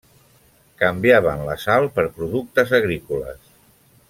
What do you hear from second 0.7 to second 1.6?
Canviaven la